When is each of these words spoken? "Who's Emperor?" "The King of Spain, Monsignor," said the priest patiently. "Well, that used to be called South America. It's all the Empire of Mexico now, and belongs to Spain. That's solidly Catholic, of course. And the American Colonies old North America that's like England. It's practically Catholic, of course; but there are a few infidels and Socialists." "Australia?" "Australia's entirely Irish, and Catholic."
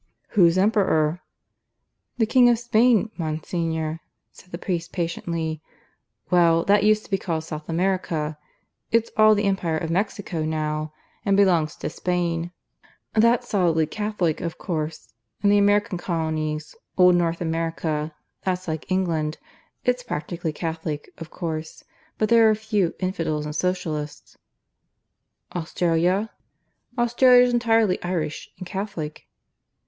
"Who's 0.29 0.57
Emperor?" 0.57 1.21
"The 2.17 2.25
King 2.25 2.49
of 2.49 2.57
Spain, 2.57 3.11
Monsignor," 3.19 3.99
said 4.31 4.51
the 4.51 4.57
priest 4.57 4.91
patiently. 4.91 5.61
"Well, 6.31 6.65
that 6.65 6.81
used 6.81 7.05
to 7.05 7.11
be 7.11 7.19
called 7.19 7.43
South 7.43 7.69
America. 7.69 8.39
It's 8.91 9.11
all 9.15 9.35
the 9.35 9.43
Empire 9.43 9.77
of 9.77 9.91
Mexico 9.91 10.43
now, 10.43 10.91
and 11.23 11.37
belongs 11.37 11.75
to 11.75 11.89
Spain. 11.91 12.49
That's 13.13 13.47
solidly 13.47 13.85
Catholic, 13.85 14.41
of 14.41 14.57
course. 14.57 15.13
And 15.43 15.51
the 15.51 15.59
American 15.59 15.99
Colonies 15.99 16.75
old 16.97 17.13
North 17.13 17.39
America 17.39 18.15
that's 18.43 18.67
like 18.67 18.91
England. 18.91 19.37
It's 19.85 20.01
practically 20.01 20.51
Catholic, 20.51 21.09
of 21.19 21.29
course; 21.29 21.83
but 22.17 22.29
there 22.29 22.47
are 22.47 22.49
a 22.49 22.55
few 22.55 22.95
infidels 23.01 23.45
and 23.45 23.55
Socialists." 23.55 24.35
"Australia?" 25.55 26.31
"Australia's 26.97 27.53
entirely 27.53 28.01
Irish, 28.01 28.49
and 28.57 28.65
Catholic." 28.65 29.27